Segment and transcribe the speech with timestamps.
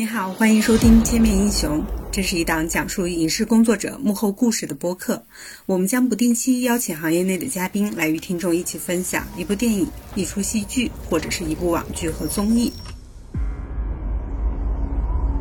[0.00, 1.78] 你好，欢迎收听《千面英雄》，
[2.10, 5.22] 这是一档讲述影视工作者幕后故事的播客。
[5.66, 12.72] 我们将不定期邀请行业内的嘉宾来与听众一起分享一部电影、一出戏剧，或者是一部网剧和综艺。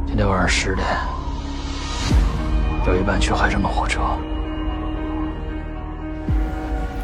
[0.06, 0.86] 今天晚上十点，
[2.86, 4.02] 有一班去海上的火车。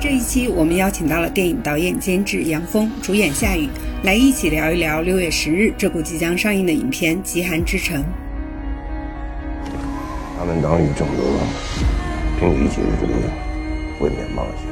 [0.07, 3.67] 这一期我们邀请到了电影导演、监制杨峰，主演夏雨，
[4.03, 7.99] 来一起聊一聊六月十日这部即将上映的影片《极寒之城》。
[10.37, 11.23] 他们党羽正德
[12.39, 13.13] 凭一己之力
[13.99, 14.67] 毁灭冒险。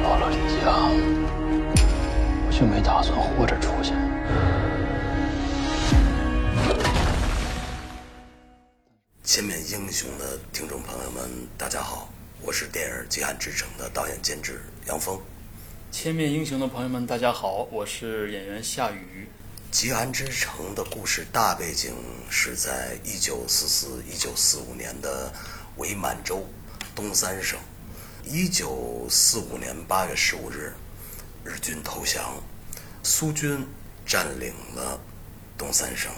[0.00, 0.92] 到了丽江，
[2.46, 3.94] 我就没打算活着出去。
[9.26, 11.22] 千面英雄的听众朋友们，
[11.56, 15.18] 大家好，我是电影《极寒之城》的导演监制杨峰。
[15.90, 19.26] 千面英雄的朋友们，大家好，我是演员夏雨。
[19.74, 21.94] 《极寒之城》的故事大背景
[22.28, 25.32] 是在一九四四、一九四五年的
[25.78, 26.46] 伪满洲
[26.94, 27.58] 东三省。
[28.26, 30.74] 一九四五年八月十五日，
[31.42, 32.36] 日军投降，
[33.02, 33.66] 苏军
[34.04, 35.00] 占领了
[35.56, 36.12] 东三省。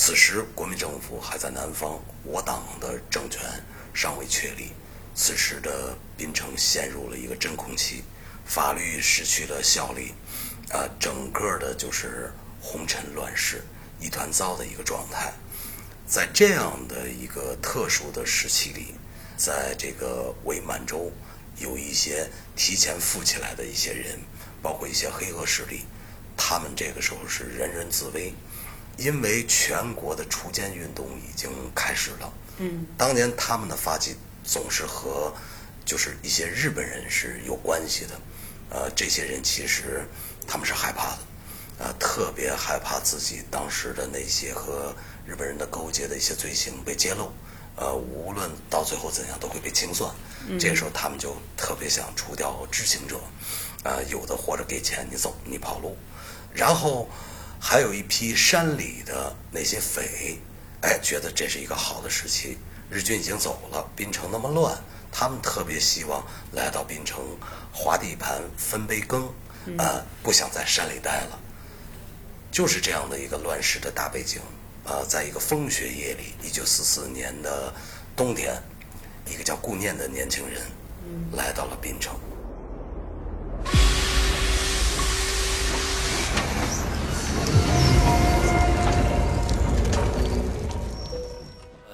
[0.00, 3.42] 此时，国民政府还在南方，我党的政权
[3.92, 4.70] 尚未确立。
[5.12, 8.04] 此时的槟城陷入了一个真空期，
[8.46, 10.14] 法律失去了效力，
[10.70, 13.64] 啊，整个的就是红尘乱世、
[13.98, 15.32] 一团糟的一个状态。
[16.06, 18.94] 在这样的一个特殊的时期里，
[19.36, 21.10] 在这个伪满洲，
[21.56, 24.16] 有一些提前富起来的一些人，
[24.62, 25.86] 包括一些黑恶势力，
[26.36, 28.32] 他们这个时候是人人自危。
[28.98, 35.32] 因为全国的锄奸运动已经开始了，嗯，当年他们的发迹总是和
[35.84, 38.20] 就是一些日本人是有关系的，
[38.70, 40.04] 呃，这些人其实
[40.48, 41.18] 他们是害怕的，
[41.78, 44.92] 呃，特别害怕自己当时的那些和
[45.24, 47.32] 日本人的勾结的一些罪行被揭露，
[47.76, 50.12] 呃，无论到最后怎样都会被清算，
[50.58, 53.20] 这个时候他们就特别想除掉知情者，
[53.84, 55.96] 呃，有的活着给钱你走你跑路，
[56.52, 57.08] 然后。
[57.60, 60.38] 还有一批山里的那些匪，
[60.80, 62.56] 哎，觉得这是一个好的时期。
[62.90, 64.74] 日军已经走了，槟城那么乱，
[65.12, 67.20] 他们特别希望来到槟城
[67.72, 69.28] 划地盘、分杯羹，
[69.76, 71.38] 呃，不想在山里待了。
[72.50, 74.40] 就是这样的一个乱世的大背景，
[74.84, 77.74] 呃，在一个风雪夜里，一九四四年的
[78.16, 78.54] 冬天，
[79.26, 80.62] 一个叫顾念的年轻人
[81.36, 82.18] 来到了槟城。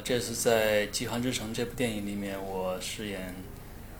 [0.04, 3.34] 这次在《极寒之城》这部电影里面，我饰演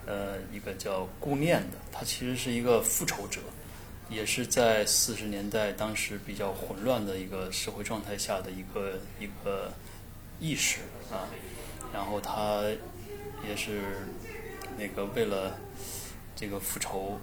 [0.04, 3.41] 呃一个叫顾念的，他其实是一个复仇者，
[4.10, 9.72] 也是在四十年代当时比较混乱的一个社会状态下的一个一个
[10.38, 11.25] 意识啊。
[11.91, 12.65] 然后他
[13.48, 13.81] 也是
[14.76, 15.59] 那个为了
[16.36, 17.19] 这个复仇，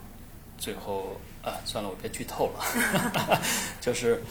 [0.58, 3.40] 最后啊，算了，我别剧透了，
[3.80, 4.24] 就是。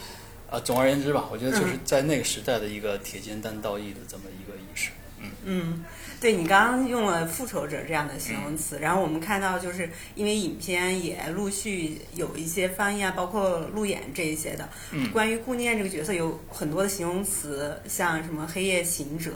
[0.50, 4.90] 啊，总而言之吧，我觉得就是在那个时代的一个铁肩担道义的这么一个意识。
[5.22, 5.84] 嗯嗯，
[6.18, 14.68] 对你刚刚用了复仇者这样的形容词，然后我们看到就是因为影片也陆续有一些翻译啊，包括路演这一些的。
[14.92, 15.10] 嗯。
[15.12, 19.32] 关于顾念这个角色，有很多的形容词，像什么黑夜行者。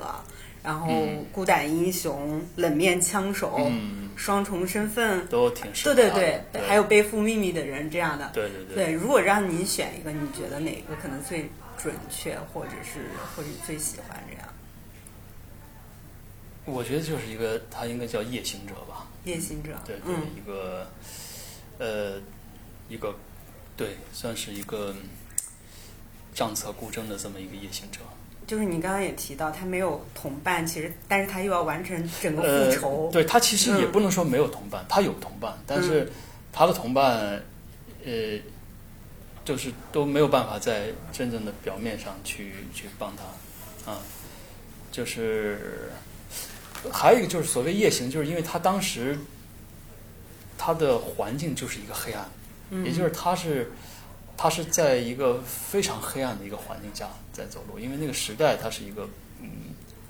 [0.65, 3.71] 然后孤胆英雄、冷面枪手、
[4.17, 8.31] 双重身份都挺适合对对对，还有背负秘密的人这样的。
[8.33, 8.87] 对对对。
[8.87, 14.49] 对，如果让你选一个，你觉得哪个可能最准确，或者是或者最喜欢这样？
[16.65, 19.07] 我觉得就是一个，他应该叫夜行者吧。
[19.25, 19.73] 夜行者。
[19.85, 20.91] 对对，一个
[21.79, 22.19] 呃，
[22.89, 23.15] 一个
[23.77, 24.95] 对，算是一个
[26.35, 28.01] 账册孤征的这么一个夜行者。
[28.47, 33.11] 就是你刚刚也提到，他没有同伴，其实，但是他又要完成整个复仇。
[33.13, 36.11] 对他其实也不能说没有同伴，他有同伴，但是
[36.53, 37.43] 他的同伴，
[38.05, 38.39] 呃，
[39.45, 43.99] 就是都没有办法在真正的表面上去去帮他，啊，
[44.93, 45.91] 就是
[46.93, 49.19] 还有一个就是所谓夜行，就是因为他当时
[50.59, 52.29] 他的环境就是一个黑暗，
[52.85, 53.73] 也就是他是。
[54.37, 59.09] 他是在一个非常黑暗的一个环境下在走路，因为那个时代它是一个
[59.41, 59.49] 嗯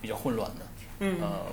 [0.00, 0.67] 比较混乱的，
[1.00, 1.47] 嗯呃，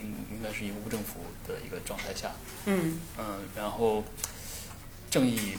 [0.00, 2.30] 应应该是一个无政府的一个状态下，
[2.66, 4.02] 嗯嗯，然后
[5.10, 5.58] 正义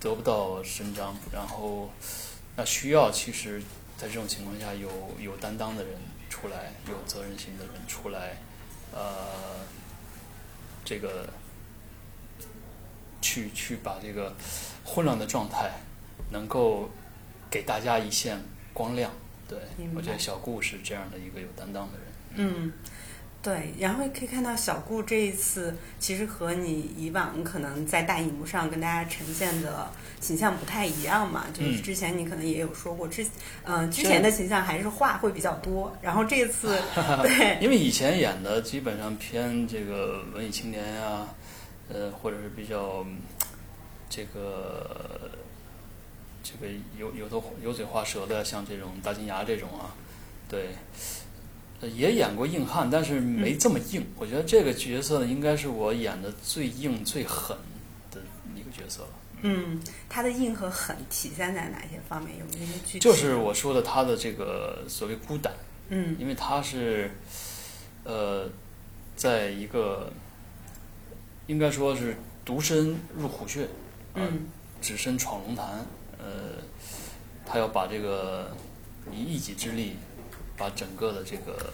[0.00, 1.90] 得不到伸张，然后
[2.56, 3.62] 那需要其实，
[3.96, 4.90] 在这种情况下有
[5.20, 5.96] 有担当的人
[6.28, 8.36] 出来，有责任心的人出来，
[8.92, 9.64] 呃，
[10.84, 11.30] 这个
[13.22, 14.34] 去去把这个。
[14.88, 15.70] 混乱的状态，
[16.30, 16.88] 能够
[17.50, 18.42] 给大家一线
[18.72, 19.10] 光亮。
[19.46, 19.58] 对
[19.94, 22.06] 我觉得小顾是这样的一个有担当的人。
[22.34, 22.72] 嗯，
[23.42, 29.90] 对，然后可以看到小顾这一次其实和你以往可能在大荧幕上跟大家呈现的
[30.20, 33.26] 形象不太一样嘛，就是嗯之前你可能也有说过，之
[33.64, 36.78] 嗯、 之前的形象还是话会比较多，然后这次
[37.24, 41.26] 对，因为以前演的基本上偏这个文艺青年呀、
[41.88, 43.16] 呃，或者是比较嗯
[44.08, 45.30] 这个
[46.42, 49.94] 这个油油头油嘴滑舌的，像这种大金牙这种啊，
[50.48, 50.68] 对，
[51.80, 54.06] 呃也演过硬汉，但是没这么硬。
[54.16, 57.56] 我觉得这个角色呢，应该是我演的最硬、最狠
[58.10, 58.20] 的
[58.54, 59.08] 一个角色了。
[59.42, 62.36] 嗯，他的硬和狠体现在哪些方面？
[62.38, 62.98] 有没有一些具体？
[62.98, 65.52] 就是我说的他的这个所谓孤胆，
[65.90, 67.10] 嗯因为他是，
[68.02, 68.48] 呃，
[69.14, 70.10] 在一个
[71.46, 73.68] 应该说是独身入虎穴，啊
[74.14, 74.48] 嗯。
[74.80, 75.84] 只身闯龙潭，
[76.18, 76.54] 呃，
[77.44, 78.48] 他要把这个
[79.12, 79.96] 以一己之力，
[80.56, 81.72] 把整个的这个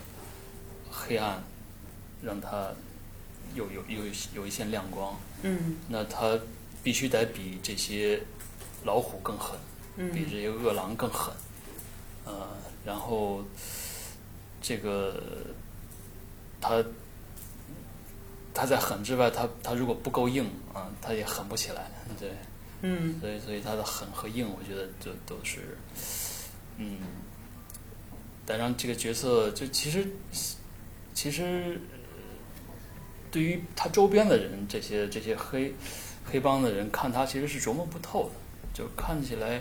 [0.91, 1.43] 黑暗，
[2.23, 2.71] 让它
[3.55, 4.05] 有有有
[4.35, 5.77] 有一线亮光，嗯。
[5.87, 6.41] 那他
[6.83, 8.23] 必须得比这些
[8.85, 9.59] 老虎更狠，
[9.97, 11.35] 比嗯这些饿狼更狠，
[12.25, 12.49] 呃，
[12.87, 13.45] 然后
[14.63, 15.21] 这个
[16.59, 16.83] 他
[18.55, 22.31] 他在狠之外，他他如果不够硬啊，他也狠不起来，对，
[22.83, 23.21] 嗯。
[23.21, 25.77] 所以所以他的狠和硬，我觉得就都是，
[26.79, 26.99] 嗯，
[28.47, 30.07] 但让这个角色就其实
[31.13, 31.99] 其实呃
[33.31, 35.75] 对于他周边的人，这些这些黑
[36.25, 38.35] 黑帮的人看他其实是琢磨不透的，
[38.73, 39.61] 就看起来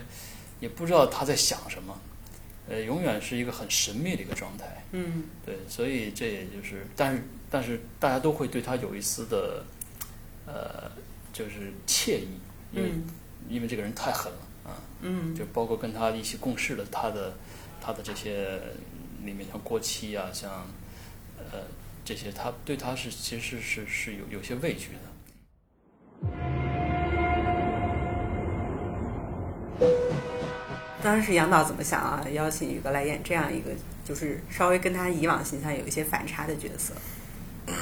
[0.60, 2.00] 也不知道他在想什么，
[2.70, 4.84] 呃，永远是一个很神秘的一个状态。
[4.92, 9.66] 嗯对，所以这也就是，但是但是大家都会对他有一丝的，
[10.46, 10.92] 呃，
[11.32, 12.40] 就是惬意，
[12.72, 13.04] 因为、嗯
[13.50, 17.34] 因为这个人太狠了啊，嗯就包括跟他一起共事的他的
[17.82, 18.58] 他的这些
[19.26, 20.66] 里面像郭七啊，像
[21.38, 21.60] 呃
[22.06, 25.00] 这些，他对他是其实是是有有些畏惧的。
[31.04, 32.26] 当时杨导怎么想啊？
[32.32, 33.70] 邀请宇哥来演这样一个，
[34.06, 36.94] 就是稍微跟他以往形象有一些反差的角色。
[37.68, 37.74] 嗯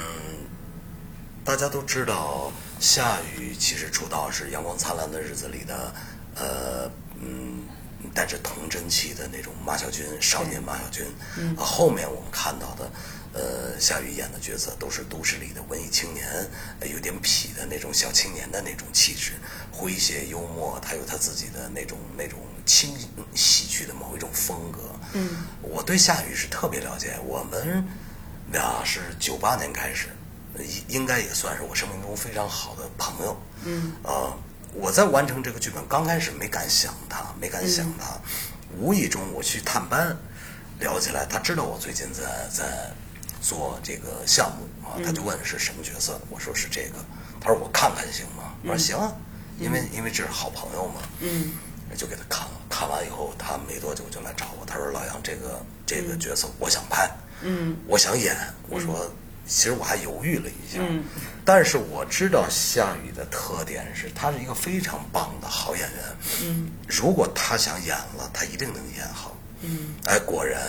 [1.44, 5.92] 大家都知道，夏雨其实出道是《阳光灿烂的日子》里的，
[6.36, 6.88] 呃，
[7.20, 7.64] 嗯，
[8.14, 11.04] 带着童真气的那种马小军，少年马小军。
[11.36, 12.88] 嗯、啊，后面我们看到的，
[13.32, 16.26] 呃，夏雨演的角色都是都市里的文艺青年，
[16.80, 19.32] 呃有点痞的那种小青年的那种气质，
[19.74, 22.94] 诙谐幽默，他有他自己的那种那种轻
[23.34, 24.80] 喜剧的某一种风格。
[25.14, 27.84] 嗯，我对夏雨是特别了解，我们
[28.52, 30.08] 俩是九八年开始。
[30.58, 33.34] 应应该也算是我生命中非常好的朋友。
[33.64, 34.30] 嗯，呃，
[34.74, 38.20] 我在完成这个剧本刚开始没敢想他，没敢想他，
[38.76, 40.14] 无意中我去探班，
[40.78, 42.92] 聊起来，他知道我最近在在
[43.42, 47.04] 做这个项目啊，他就问是什么角色，我说是这个，
[47.40, 48.54] 他说我看看行吗？
[48.62, 49.12] 我说行啊，
[49.58, 51.02] 因为因为这是好朋友嘛。
[51.20, 51.52] 嗯
[51.94, 57.06] 就给他看了，看完以后，他没多久就来找我，他说：“老杨，这个这个角色我想拍，
[57.42, 58.34] 嗯我想演。”
[58.70, 59.12] 我说
[59.46, 61.04] ：“其实我还犹豫了一下，嗯
[61.44, 66.16] 但是我知道夏雨的特点是，他是一个非常棒的好演员。
[66.44, 69.36] 嗯如果他想演了，他一定能演好。
[69.60, 70.62] 嗯哎，果然，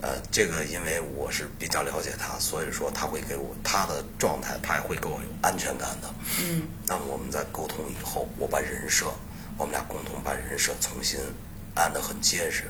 [0.00, 6.14] 呃，这个因为我是比较了解他，所以说他会给我他的状态，他也会给我有安全感的。
[6.40, 6.62] 嗯。
[6.86, 9.12] 那么我们在沟通以后，我把人设，
[9.56, 11.18] 我们俩共同把人设重新
[11.74, 12.64] 安得很结实，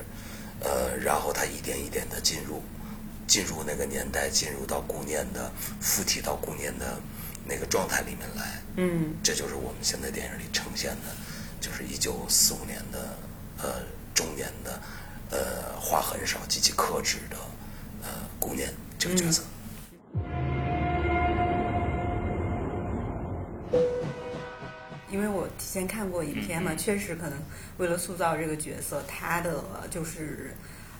[0.61, 2.63] 呃，然后他一点一点的进入，
[3.27, 6.99] 进入那个年代，进入到顾念的附体到顾念的
[7.45, 11.15] 那个状态里面来，嗯这就是我们现在电影里呈现的，
[11.61, 13.17] 就是一九四五年的
[13.61, 13.83] 呃
[14.13, 14.81] 中年的
[15.31, 17.37] 呃话很少、极其克制的
[18.03, 18.09] 呃
[18.39, 19.43] 顾念这个角色。
[25.11, 27.39] 因为我提前看过影片嘛，确实可能
[27.77, 30.55] 为了塑造这个角色，他的就是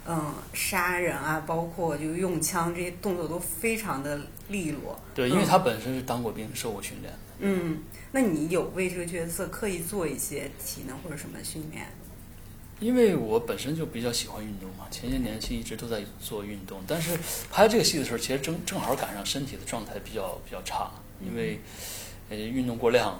[0.07, 4.99] 嗯杀人啊，包括就用枪这些动作都非常的利落。
[5.13, 7.13] 对，因为嗯他本身是当过兵、受过训练。
[7.39, 7.79] 嗯，
[8.11, 11.85] 那你有为这个角色刻意做一些体能或者什么训练？
[12.79, 17.17] 因为我本身就比较喜欢运动嘛，前些年其实一直都在做运动，但是
[17.51, 20.89] 拍这个戏的时候，其实正正好赶上身体的状态比较比较差，
[21.21, 21.59] 因为
[22.29, 23.19] 呃运动过量，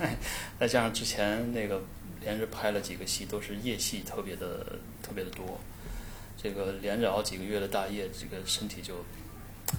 [0.58, 1.82] 再加上之前那个
[2.22, 4.64] 连着拍了几个戏，都是夜戏，特别的
[5.02, 5.60] 特别的多，
[6.42, 9.04] 这个连着熬几个月的大夜，这个身体就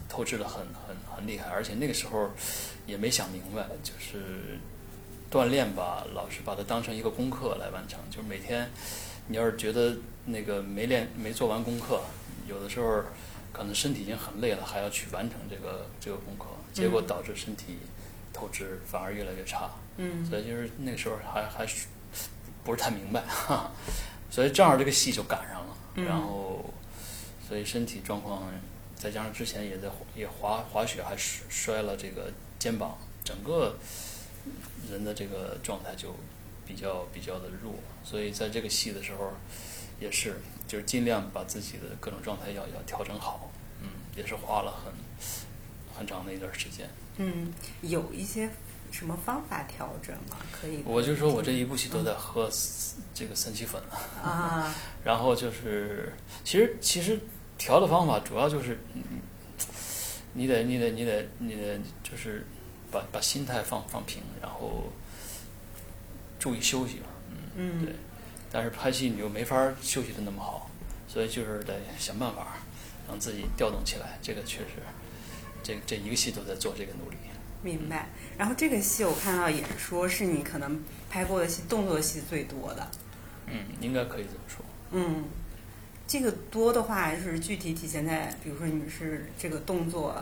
[0.08, 2.30] 透支的很很很厉害，而且那个时候
[2.86, 4.60] 也没想明白，就是
[5.32, 8.00] 锻炼吧，老是把它当成一个功课来完成。
[8.12, 8.70] 就是每天，
[9.28, 12.02] 你要是觉得那个没练没做完功课，
[12.48, 13.04] 有的时候
[13.52, 17.78] 可能身体已经很累了，还要去完成这个这个功课，结果导致身体
[18.34, 19.70] 透支反而越来越差。
[19.98, 21.88] 嗯所以就是那个时候还还是
[22.64, 23.72] 不是太明白，哈 哈
[24.30, 26.66] 所以正好这个戏就赶上了，嗯然后
[27.48, 28.44] 所以身体状况
[28.96, 32.30] 再加上之前也在也滑滑雪，还摔摔了这个
[32.60, 33.78] 肩膀，整个
[34.92, 36.14] 人的这个状态就
[36.68, 39.32] 比较比较的弱，所以在这个戏的时候
[40.00, 44.92] 也是就是尽量把自己的各种状态要要调整好，嗯，也是花了很
[45.98, 46.90] 很长的一段时间。
[47.18, 48.50] 嗯，有一些
[48.92, 50.38] 什么方法调整吗？
[50.52, 50.82] 可以？
[50.86, 52.50] 我就说我这一部戏都在喝
[53.14, 53.82] 这个三七粉，
[54.22, 56.12] 啊， 然后就是
[56.44, 57.20] 其实其实
[57.58, 59.02] 调的方法主要就是，嗯
[60.34, 62.46] 你得你得你得你得就是
[62.92, 64.84] 把把心态放放平，然后
[66.46, 67.96] 注意休息吧，嗯，嗯对。
[68.52, 70.70] 但是拍戏你就没法休息的那么好，
[71.08, 72.58] 所以就是得想办法
[73.08, 74.20] 让自己调动起来。
[74.22, 74.74] 这个确实，
[75.64, 77.18] 这这一个戏都在做这个努力。
[77.64, 78.10] 明白。
[78.38, 82.88] 然后这个戏我看到也说是你可能拍过的戏动作戏最多的。
[83.48, 84.64] 嗯，应该可以这么说。
[84.92, 85.26] 嗯，
[86.06, 90.16] 这个多的话是具体体现在，比如说你们是这个动作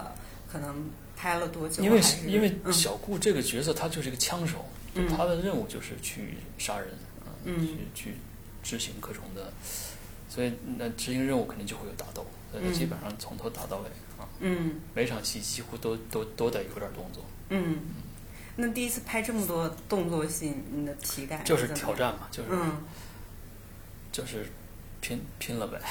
[0.49, 1.83] 可能拍了多久？
[1.83, 4.65] 因为因为嗯小顾这个角色他就是一个枪手，
[4.95, 6.89] 嗯他的任务就是去杀人，
[7.45, 8.15] 嗯去去
[8.63, 9.51] 执行各种的，
[10.29, 13.85] 所以那执行任务肯定就会有打斗，所以基本上从头打到尾
[14.17, 17.79] 啊，嗯每场戏几乎都都都得有点动作，嗯。
[18.55, 21.95] 那第一次拍这么多动作戏，你的体感就是挑。
[21.95, 22.83] 战嘛，就是、嗯
[24.11, 24.45] 就是
[25.01, 25.81] 拼拼了呗。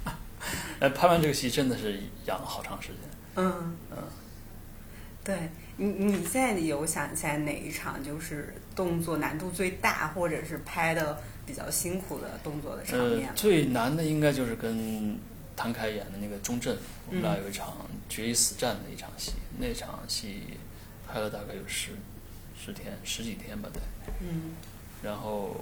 [0.80, 2.96] 哎，拍完这个戏真的是养了好长时间。
[3.36, 3.98] 嗯嗯，
[5.24, 13.32] 对你你现在有想起来哪一场就是动作难度最大，或者是拍的比较辛苦的动作的场呃面，吗？
[13.36, 15.18] 最难的应该就是跟
[15.56, 16.76] 谭凯演的那个钟镇，
[17.08, 17.42] 我们俩嗯。
[17.42, 17.76] 有一场
[18.08, 20.42] 决一死战的一场戏，那场戏
[21.06, 21.90] 拍了大概有十
[22.58, 23.80] 十天十几天吧，得，
[24.20, 24.52] 嗯。
[25.02, 25.56] 然后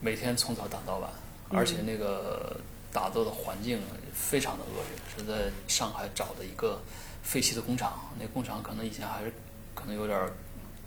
[0.00, 1.10] 每天从早打到晚，
[1.50, 2.58] 嗯而且那个
[2.92, 3.80] 打斗的环境
[4.12, 6.80] 非常的恶劣，是在上海找的一个
[7.22, 9.32] 废弃的工厂，那工厂可能以前还是
[9.74, 10.18] 可能有点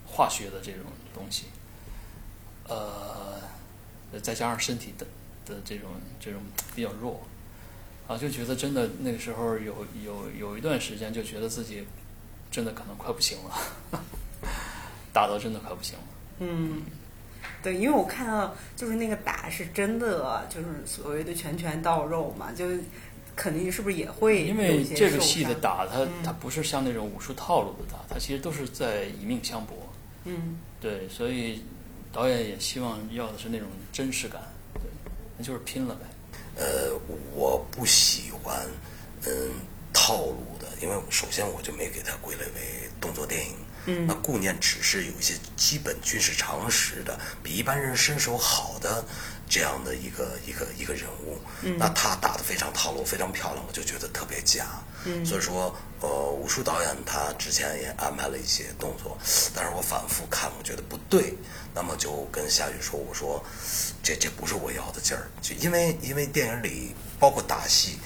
[0.05, 0.81] 化学的这种
[1.13, 1.45] 东西，
[2.67, 3.41] 呃，
[4.21, 5.05] 再加上身体的
[5.45, 5.89] 的这种
[6.19, 6.41] 这种
[6.75, 7.21] 比较弱，
[8.07, 11.85] 啊，就觉得真的那个时候有有有一段时间就觉得自己
[12.51, 13.57] 真的可能快不行了，
[15.11, 16.05] 打到真的快不行了。
[16.39, 16.83] 嗯，
[17.63, 22.69] 对，因为我看到就是那个打是真的，就是所谓的拳拳到肉嘛，就
[23.35, 29.75] 肯定是不是也会因为这个戏的打，它嗯它不是像那种武术套路的打，它其实都是在以命相搏。
[30.23, 31.63] 嗯对，所以
[32.11, 34.41] 导演也希望要的是那种真实感，
[34.73, 34.83] 对，
[35.37, 36.01] 那就是拼了呗。
[36.57, 36.97] 呃，
[37.33, 38.65] 我不喜欢
[39.27, 39.51] 嗯
[39.93, 43.53] 套路的，因为首先我就没给它归类为动作电影。
[43.87, 49.05] 嗯那顾念只是有一些基本军事常识的，比一般人身手好的
[49.47, 51.37] 这样的一个一个一个人物。
[51.61, 54.65] 嗯那他打的非常套路，非常漂亮，我就觉得特别假。
[55.05, 59.17] 嗯所以说，呃，武术导演他之前也安排了一些动作，
[59.53, 61.35] 但是我反复看，我觉得不对。
[61.75, 63.43] 那么就跟夏雨说，我说
[64.01, 67.99] 这这不是我要的劲儿，就因为因为电影里包括打戏，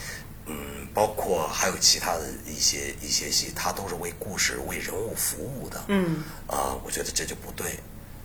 [0.47, 5.85] 嗯，包括还有其他的一些一些戏，它都是为故事、为人物服务的。
[5.87, 7.79] 嗯啊、我觉得这就不对。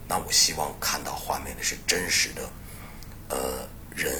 [0.07, 2.41] 那我希望看到画面里是真实的，
[3.29, 4.15] 呃，人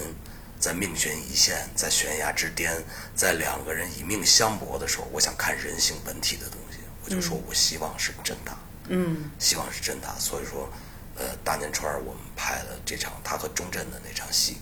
[0.58, 2.82] 在命悬一线，在悬崖之巅，
[3.14, 6.78] 在两个人以命相搏的时候，我想看人性本体的东西。
[7.04, 8.58] 我就说我希望是真打，
[8.88, 10.18] 嗯希望是真打。
[10.18, 10.68] 所以说，
[11.14, 14.56] 呃，大年初二我们拍了这场他和钟镇的那场戏，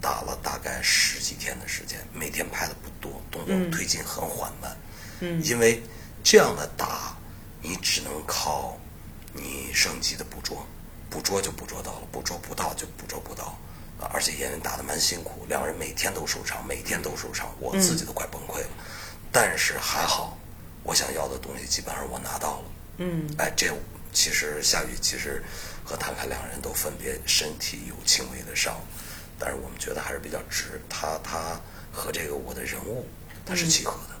[0.00, 4.74] 打了大概十几天的时间，每天拍的不多，动作嗯推进很缓慢。
[5.20, 5.82] 嗯因为
[6.24, 7.14] 这样的打，
[7.60, 8.78] 你只能靠
[9.34, 10.66] 你摄影机的捕捉，
[11.10, 13.54] 捕捉就捕捉到了，捕捉不到就捕捉不到。
[14.02, 18.68] 啊，而且演员打得蛮辛苦，两个人每天都受伤，每天都受伤，我自己都快崩溃了。
[19.30, 20.36] 但是还好，
[20.82, 22.64] 我想要的东西基本上我拿到了。
[22.98, 23.72] 嗯哎，这
[24.12, 25.42] 其实夏雨其实
[25.84, 28.74] 和谭凯两人都分别身体有轻微的伤，
[29.38, 30.80] 但是我们觉得还是比较值。
[30.88, 31.58] 他他
[31.92, 33.06] 和这个我的人物
[33.46, 34.16] 他是契合的。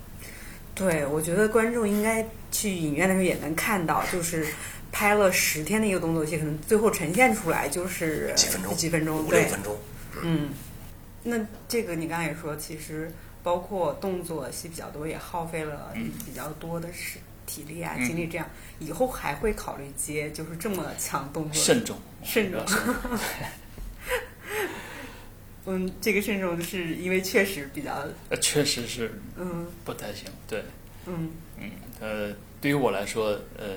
[0.74, 4.46] 对，我觉得观众应该去影院的时候也能看到，就是
[4.92, 9.76] 拍了十天的一个动作戏，可能最后呈现出来就是几分钟，几分钟，五对六，分钟。
[10.22, 10.50] 嗯。
[11.24, 13.10] 那这个你刚才也说，其实
[13.42, 15.92] 包括动作戏比较多，也耗费了
[16.26, 18.46] 比较多的时体力啊、嗯精力这样，
[18.80, 21.58] 以后还会考虑接就是这么强动作的？
[21.58, 22.60] 慎重，慎重
[25.64, 30.24] 嗯，这个慎重是因为确实比较呃，确实是嗯不太行。
[30.48, 30.64] 对，
[31.06, 31.30] 嗯
[31.60, 31.70] 嗯，
[32.00, 33.76] 呃，对于我来说，呃，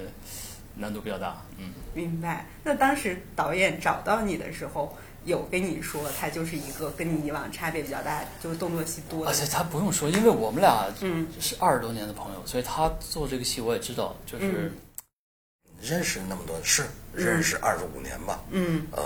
[0.75, 1.41] 难度比较大。
[1.58, 2.46] 嗯，明白。
[2.63, 9.32] 那当时导演找到你的时候，有跟你说他就是一个跟你以往差别比较大，就是动作戏多的。
[9.32, 11.27] 而且他不用说，因为我们俩嗯。
[11.39, 14.72] 是二十多年的朋友，所以他做这个戏我也知道，就是嗯。
[15.82, 18.88] 认识那么多是认识二十五年吧，嗯。
[18.91, 19.03] 呃，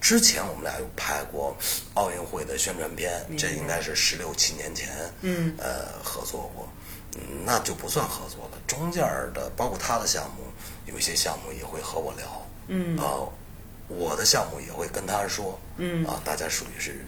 [0.00, 1.56] 之前我们俩有拍过
[1.94, 4.88] 奥运会的宣传片，这应该是十六七年前，
[5.22, 5.54] 嗯。
[5.58, 6.85] 呃，合作过，嗯，
[7.44, 8.58] 那就不算合作了。
[8.66, 9.02] 中间
[9.34, 10.44] 的包括他的项目，
[10.86, 13.22] 有一些项目也会和我聊，嗯啊，
[13.88, 17.04] 我的项目也会跟他说，嗯啊，大家属于是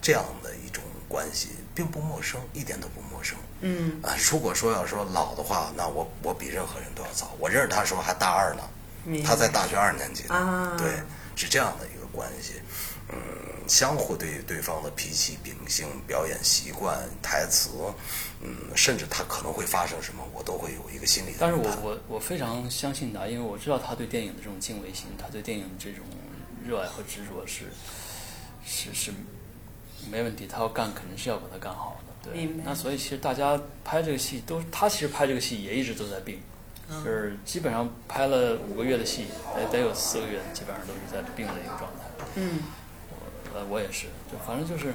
[0.00, 3.36] 这样的一种关系，并不陌生，一点都不陌生。
[3.60, 7.32] 嗯啊，如果说要说老的话，那我我比任何人都要早。
[7.38, 10.34] 我认识他的时候还大二呢，他在大学二年级呢。
[10.34, 10.92] 啊对，
[11.36, 12.54] 是这样的一个关系。
[13.08, 13.18] 嗯，
[13.68, 17.70] 相互对对方的脾气、秉性、表演习惯、台词，
[18.40, 26.04] 嗯，甚至他可能会发生什么，我都会有一个心理的但是我我我非常相信他，因为我知道他对电影的这种敬畏心，他对电影的这种
[26.64, 27.64] 热爱和执着是
[28.64, 29.12] 是是
[30.10, 32.30] 没问题，他要干肯定是要把它干好的。
[32.30, 36.42] 对明白，那所以其实大家拍这个戏都，他其实拍这个戏也一直都在病，嗯
[37.04, 42.26] 就是基本上拍了五个月的戏，得得有四个月基本上都是在病的一个状态。
[42.34, 42.60] 嗯
[43.54, 44.94] 呃，我也是，就反正就是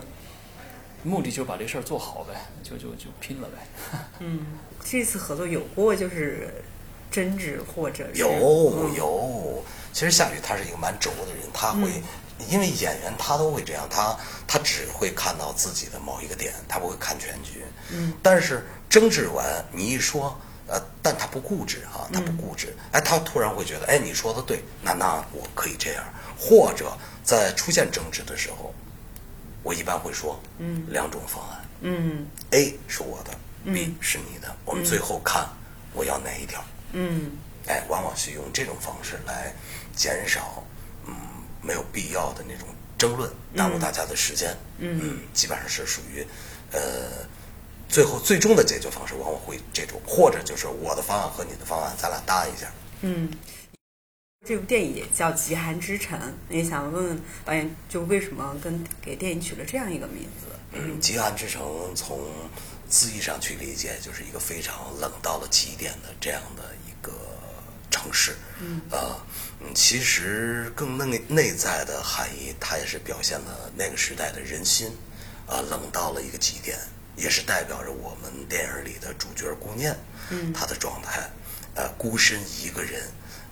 [1.03, 3.99] 目的就把这事儿做好呗，就就就拼了呗。
[4.19, 4.45] 嗯，
[4.83, 6.63] 这次合作有过就是
[7.11, 9.63] 争执或者是有嗯有，
[9.93, 12.03] 其实夏雨他是一个蛮轴的人，他会，嗯
[12.49, 14.15] 因为演员他都会这样，他
[14.47, 17.63] 他只会看到自己的某一个点，他不会看全局。
[17.91, 26.03] 嗯，但是争执完，你一说，呃，但他不固执啊，他不固执，哎，他突然会觉得，哎，你说的对，那那我可以这样，
[26.37, 26.91] 或者
[27.23, 28.73] 在出现争执的时候，
[29.63, 30.85] 我一般会说，嗯。
[30.89, 31.65] 两种方案。
[31.81, 33.31] 嗯，A 是我的
[33.71, 35.47] ，B 嗯是你的，我们最后看
[35.93, 36.63] 我要哪一条。
[36.93, 37.31] 嗯。
[37.67, 39.53] 哎，往往是用这种方式来
[39.95, 40.63] 减少，
[41.05, 41.13] 嗯，
[41.61, 44.55] 没有必要的那种争论，耽误大家的时间。
[44.79, 46.25] 嗯基本上是属于，
[46.71, 46.79] 呃，
[47.89, 52.71] 最后最终的解决方式往往会这种，或者就是我的方案和你的方案，咱俩搭一下。
[53.01, 53.31] 嗯。
[54.45, 60.47] 这部电影也叫《极寒之城》，也想问问导演，就为什么跟给电影取了这样一个名字？
[60.71, 62.21] 嗯，极寒之城从
[62.87, 67.11] 字义上去理解，就是一个非常冷到了极点的这样的一个
[67.91, 68.37] 城市。
[68.61, 69.19] 嗯，呃，
[69.59, 74.87] 嗯，其实更内内在的含义，它也是表现了那个时代的人心，
[75.45, 76.77] 啊、冷到了一个极点，
[77.17, 79.93] 也是代表着我们电影里的主角顾念，
[80.29, 81.29] 嗯他的状态，
[81.75, 83.03] 呃，孤身一个人，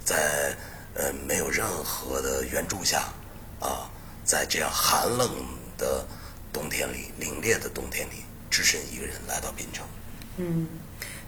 [0.06, 0.56] 在
[0.94, 3.12] 呃没有任何的援助下，
[3.60, 3.90] 啊，
[4.24, 5.30] 在这样寒冷
[5.78, 6.06] 的
[6.54, 9.86] 冬天里，凛冽的冬天里，只身一个人来到滨城。
[10.38, 10.68] 嗯，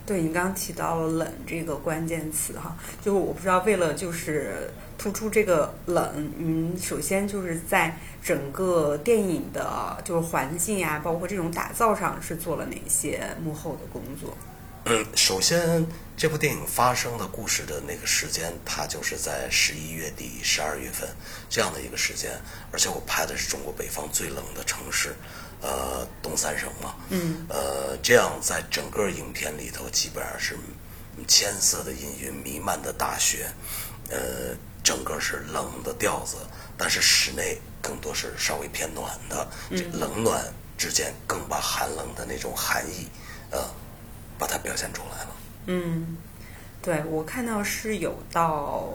[0.06, 14.36] 对你刚刚提到了“冷”这个关键词哈，就我不知道为了就是突出这个冷，嗯，首先就是在整个电影的就是环境呀、包括这种打造上是做了哪些幕后的工作？
[14.90, 21.10] 嗯，首先，这部电影发生的故事的那个时间，它就是在十一月底、十二月份
[21.50, 22.32] 这样的一个时间，
[22.72, 25.14] 而且我拍的是中国北方最冷的城市，
[25.62, 30.58] 呃，东三省嘛，嗯，呃，这样在整个影片里头，基本上是
[31.28, 33.50] 千色的阴云弥漫的大雪，
[34.10, 34.56] 呃，
[34.88, 36.38] 整个是冷的调子，
[36.78, 40.42] 但是室内更多是稍微偏暖的，这冷暖
[40.78, 43.10] 之间更把寒冷的那种寒意，
[43.52, 43.70] 呃，
[44.40, 45.36] 把它表现出来了。
[45.66, 46.16] 嗯，
[46.82, 48.88] 对我看到是有到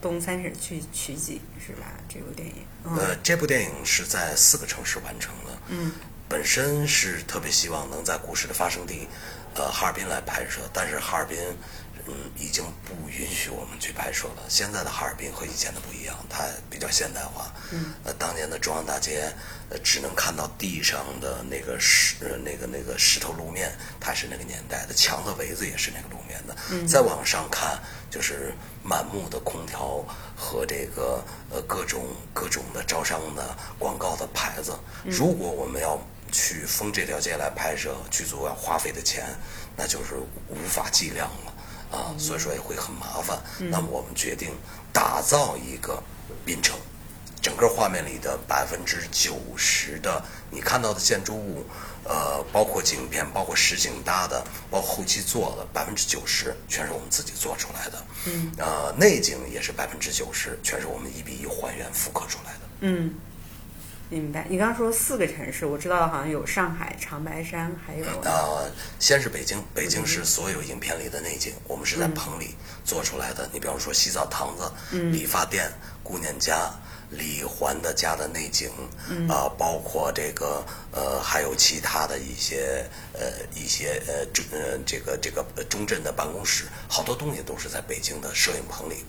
[0.00, 1.88] 东三省去取景是吧？
[2.08, 5.58] 这部电影，嗯呃，这部电影是在四个城市完成的。
[5.70, 5.90] 嗯
[6.28, 9.06] 本身是特别希望能在故事的发生地，
[9.54, 11.56] 呃，哈尔滨来拍摄，但是哈尔滨，嗯，
[12.36, 14.42] 已经不允许我们去拍摄了。
[14.48, 17.52] 现在的哈尔滨和以前的不一样，它比较现代化。
[17.70, 19.32] 嗯，呃，当年的中央大街，
[19.70, 26.56] 呃，只能看到地上的那个石，呃那个那个石头路面，它是那个年代的，墙的围子也是那个路面的。
[26.70, 27.78] 嗯再往上看，
[28.10, 30.04] 就是满目的空调
[30.36, 34.76] 和这个呃各种各种的招商的广告的牌子。
[35.04, 39.24] 如果我们要去封这条街来拍摄，剧组要花费的钱，
[39.76, 40.14] 那就是
[40.48, 41.51] 无法计量了
[41.92, 43.38] 啊，所以说也会很麻烦。
[43.70, 44.50] 那么我们决定
[44.92, 46.02] 打造一个
[46.44, 46.76] 滨城，
[47.40, 51.64] 整个画面里的百分之九十的你看到的建筑物，
[52.04, 58.04] 呃，包括景片，包括实景搭的，包括后期做的，百分之九十全是我们自己做出来的。
[58.26, 62.58] 嗯，呃，内景也是百分之九十，全是我们一比一还原复刻出来的。
[62.80, 63.14] 嗯，
[64.12, 64.46] 明白。
[64.48, 73.48] 你刚刚说四个城市，我知道好像有上海、长白山，还有呃，先是北京，北京是所有影片里的内景，我们是在嗯棚里做出来的。
[73.52, 74.70] 你比方说洗澡堂子、
[75.10, 75.72] 理发店、
[76.02, 76.70] 姑娘家。
[77.14, 78.70] 李环的家的内景，
[79.28, 83.20] 啊、包括这个呃，还有其他的一些呃
[83.54, 89.04] 一些呃中呃这个这个呃中镇的办公室，好多东西都是在北京的摄影棚里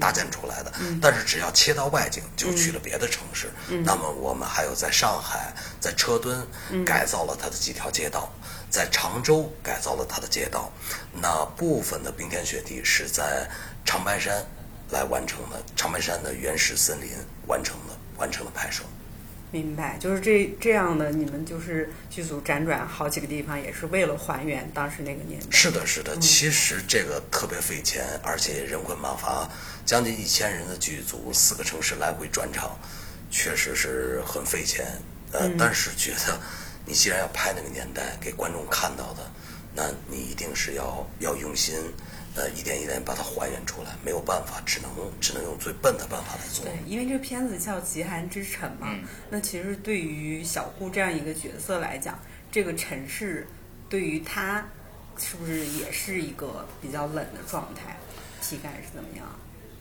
[0.00, 0.72] 搭建出来的。
[1.00, 3.50] 但是只要切到外景，就去了别的城市。
[3.84, 6.46] 那么我们还有在上海，在车墩
[6.84, 8.32] 改造了它的几条街道，
[8.70, 10.70] 在常州改造了它的街道。
[11.12, 13.48] 那部分的冰天雪地是在
[13.84, 14.44] 长白山
[14.90, 17.10] 来完成的，长白山的原始森林
[17.46, 18.82] 完成的完成了拍摄。
[19.54, 25.46] 明白，就是这这样的，你们就是剧组辗转好几个地方，也是为了还原当时那个年代。
[25.48, 29.48] 是的，是的，其实这个特别费钱，而且人困马乏，
[29.86, 32.76] 将近一千人的剧组，四个城市来回转场，
[33.30, 34.84] 确实是很费钱。
[35.30, 36.40] 呃，但是觉得
[36.84, 39.30] 你既然要拍那个年代给观众看到的，
[39.72, 41.76] 那你一定是要要用心，
[42.36, 46.64] 呃，一点一点把它还原出来，没有办法，只能只能用最笨的办法来做。
[46.64, 52.18] 对，因为这个片子叫《极寒之城》嘛，嗯那其实对于小顾这样一个角色来讲，
[52.50, 53.46] 这个城市
[53.88, 54.66] 对于他
[55.16, 57.96] 是不是也是一个比较冷的状态？
[58.42, 59.24] 体感是怎么样？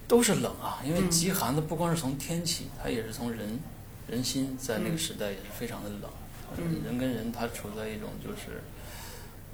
[0.08, 3.60] 都是冷啊，因为极寒的不光是从天气，它也是从人
[4.08, 6.02] 人心，在那个时代也是非常的冷。
[6.56, 8.62] 嗯人跟人他处在一种就是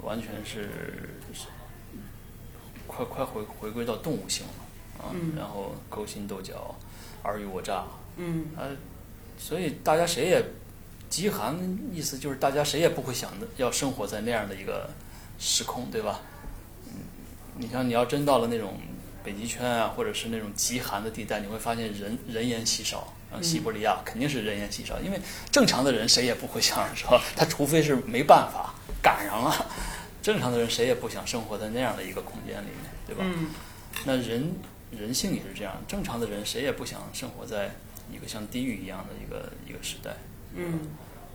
[0.02, 0.68] 完全是
[3.04, 6.74] 快快回回归到动物性了啊，嗯然后勾心斗角、
[7.22, 7.84] 尔虞我诈，
[8.16, 8.68] 嗯啊，
[9.38, 10.44] 所以大家谁也
[11.08, 11.56] 极寒，
[11.92, 14.88] 意思就是大家谁也不会想的要生活在那样的一个
[15.38, 16.20] 时空，对吧？
[16.86, 16.92] 嗯，
[17.56, 18.74] 你像你要真到了那种
[19.24, 23.12] 北极圈啊，或者是那种极寒的地带，你会发现人人烟稀少。
[23.32, 25.20] 啊，西伯利亚肯定是人烟稀少，因为
[25.52, 29.66] 正常的人谁也不会想说，他除非是没办法赶上了，
[30.22, 33.24] 正常的人谁也不想生活在那样的一个空间里面，对吧？
[33.24, 33.48] 嗯
[34.06, 34.54] 那人
[34.92, 37.70] 人性也是这样，正常的人谁也不想生活在
[38.12, 40.16] 一个像地狱一样的一个一个时代，
[40.54, 40.80] 嗯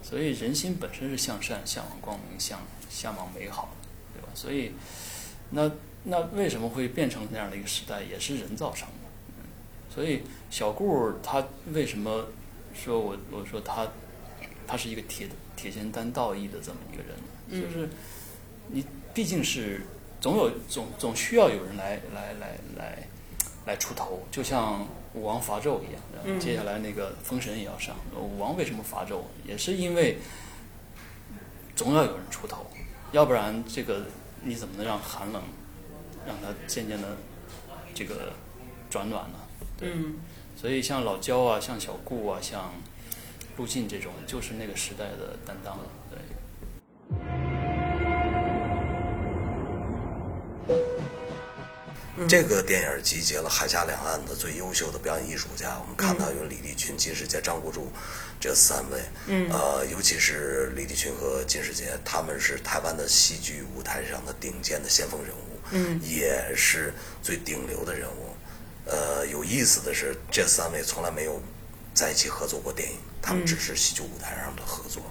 [0.02, 4.30] 所以人心本身是向善、向往光明、向向往美好的，对吧？
[4.36, 4.72] 所以，
[5.50, 5.72] 那
[6.04, 9.10] 那为什么会变成那样的一个时代，也是人造成的。
[9.30, 9.44] 嗯，
[9.94, 10.22] 所以
[10.52, 11.44] 小顾他
[11.74, 12.28] 为什么
[12.74, 13.88] 说我我说他
[14.68, 17.68] 他是一个铁铁肩担道义的这么一个人呢？
[17.68, 17.90] 就是
[18.68, 19.82] 你毕竟是
[20.20, 23.08] 总有总总需要有人来来来来
[23.66, 26.02] 来出头，就像武王伐纣一样。
[26.14, 29.22] 然后接下来那个封神也要上，武王为什么伐纣？
[29.46, 30.18] 也是因为
[31.76, 32.66] 总要有人出头，
[33.12, 34.06] 要不然这个
[34.44, 35.42] 你怎么能让寒冷
[36.26, 37.18] 让它渐渐的
[37.94, 38.34] 这个
[38.90, 39.40] 转暖呢？
[39.78, 40.16] 对，嗯
[40.58, 42.74] 所以像老焦啊，像小顾啊，像
[43.58, 45.78] 陆晋这种，就是那个时代的担当。
[45.78, 46.05] 对。
[52.28, 57.92] 这个电影集结了海峡两岸的最优秀的表演艺术家，我们看到有李立群、金世杰、张国柱
[58.40, 68.36] 这三位，嗯呃，尤其是李立群和金世杰，他们是台湾的戏剧舞台上的顶尖的先锋人物，嗯也是最顶流的人物。
[68.86, 71.42] 呃，有意思的是，这三位从来没有
[71.94, 75.02] 在一起合作过电影，他们只是戏剧舞台上的合作。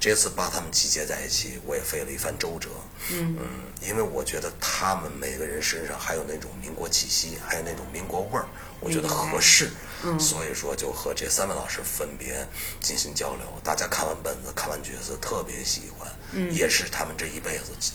[0.00, 2.70] 这次把他们集结在一起，我也费了一番周折。
[3.12, 3.36] 嗯
[3.82, 8.46] 因为我觉得他们每个人身上还有那种民国气息，还有那种民国味儿，
[8.80, 9.70] 我觉得合适。
[10.18, 12.46] 所以说就和这三位老师分别
[12.80, 13.44] 进行交流。
[13.62, 16.10] 大家看完本子，看完角色，特别喜欢，
[16.50, 17.92] 也是他们这一辈子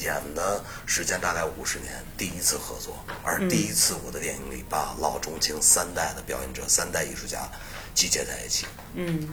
[0.00, 7.48] 演的时间大概五十年，第一次合作，而第一次我的电影里把老中青三代的表演者、三代艺术家
[7.94, 8.66] 集结在一起。
[8.94, 9.28] 嗯。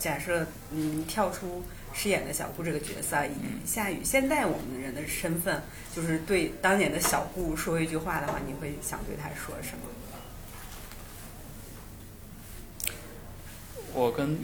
[0.00, 1.62] 假设嗯跳出
[1.94, 3.30] 饰演的小顾这个角色，以
[3.64, 5.62] 夏雨现在我们人的身份，
[5.94, 9.84] 就是对当年的小顾说一句话的话，你会想对他说什么？
[13.92, 14.38] 我跟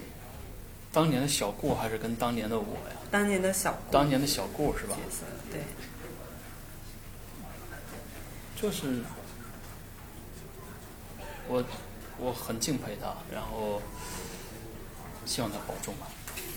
[0.93, 2.97] 当年的小顾还是跟当年的我呀？
[3.11, 5.03] 当年的小顾当年的小顾是吧角？
[5.11, 5.61] 色，对，
[8.61, 9.03] 就是
[11.47, 11.65] 我
[12.19, 13.81] 我很敬佩他，然后
[15.27, 16.07] 希望他保重吧。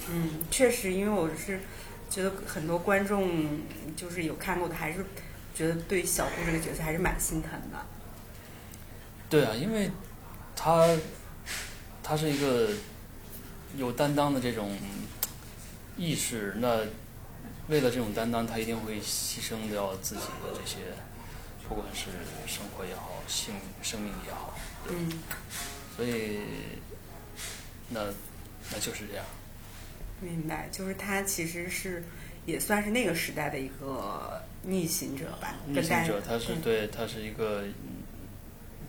[0.10, 1.60] 嗯，确实，因为我是
[2.10, 3.60] 觉得很多观众
[3.96, 5.06] 就是有看过的，还是
[5.54, 7.86] 觉得对小顾这个角色还是蛮心疼的。
[9.30, 9.92] 对啊，因为
[10.56, 10.88] 他
[12.02, 12.70] 他是一个
[13.78, 14.76] 有担当的这种
[15.98, 16.80] 意识，那
[17.68, 20.78] 为了这种担当，他一定会牺牲掉自己的这些，
[21.68, 22.06] 不管是
[22.48, 23.54] 生活也好，性
[23.84, 25.12] 生命也好，嗯，
[25.96, 26.40] 所以
[27.90, 28.02] 那
[28.72, 29.26] 那就是这样。
[30.22, 32.04] 明白，就是他其实是
[32.46, 38.04] 也算是那个时代的一个逆行者吧，逆行者，他是嗯对，他是一个嗯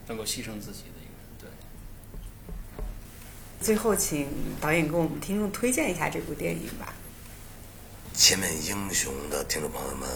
[0.07, 1.49] 能够牺牲自己的一个人，对。
[3.61, 4.27] 最后，请
[4.59, 6.93] 导演给我们听众推荐一下这部电影吧。
[8.13, 10.09] 前面英雄的听众朋友们，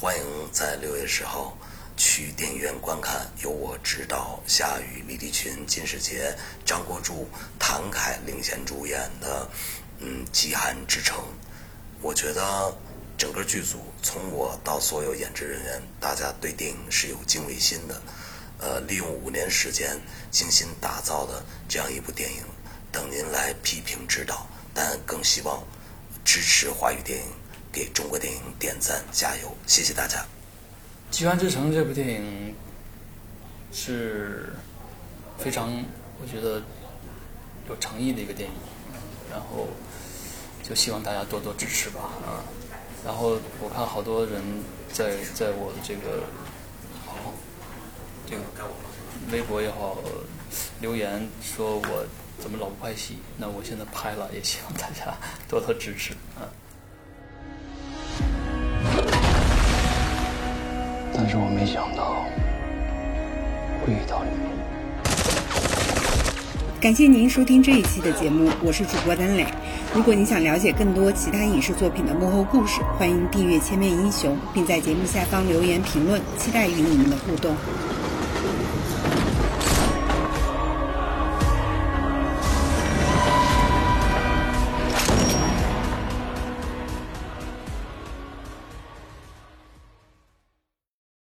[0.00, 1.56] 欢迎在六月十号
[1.96, 7.28] 去电影院观看由我执导、夏雨、李立群、金世杰、张国柱、
[7.58, 9.48] 谭凯领衔主演的
[9.98, 11.18] 嗯《极寒之城》。
[12.02, 12.76] 我觉得
[13.16, 18.00] 整个剧组从我到所有演职人员，大家对电影是有敬畏心的。
[18.58, 22.42] 呃，利用五年时间精心打造的这样一部电影，
[22.90, 25.62] 等您来批评指导，但更希望
[26.24, 27.26] 支持华语电影，
[27.70, 30.20] 给中国电影点赞加油，谢谢大家。
[31.10, 32.54] 《极寒之城》这部电影
[33.72, 34.52] 是
[35.38, 35.72] 非常，
[36.20, 36.60] 我觉得
[37.68, 38.54] 有诚意的一个电影，
[39.30, 39.68] 然后
[40.62, 42.44] 就希望大家多多支持吧，啊，
[43.04, 44.42] 然后我看好多人
[44.92, 46.24] 在在我的这个
[48.26, 48.42] 这个
[49.32, 49.96] 微博也好
[50.80, 52.06] 留言说我
[52.38, 55.16] 怎么老不拍戏，那我现在拍了，也希望大家
[55.48, 56.44] 多多支持啊。
[61.26, 62.24] 但是我没想到
[63.82, 64.30] 会遇到你。
[66.80, 69.44] 感谢您收听这一期的节目，我是主播丹磊。
[69.92, 77.56] 如果你想了解更多其他影视作品的幕后故事，欢迎订阅《千面英雄》，并在节目下方留言评论，期待与你们的互动。